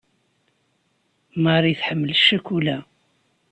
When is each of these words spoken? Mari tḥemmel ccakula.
Mari 1.43 1.73
tḥemmel 1.79 2.11
ccakula. 2.19 2.77